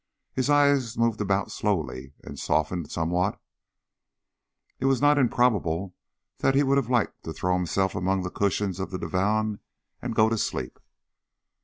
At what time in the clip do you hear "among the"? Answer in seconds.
7.93-8.31